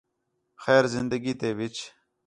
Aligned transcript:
خیر 0.63 0.83
زندگی 0.95 1.33
تے 1.39 1.49
وِچ 1.57 1.75